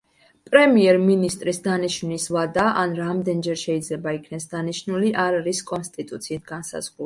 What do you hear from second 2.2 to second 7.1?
ვადა ან რამდენჯერ შეიძლება იქნეს დანიშნული არ არის კონსტიტუციით განსაზღვრული.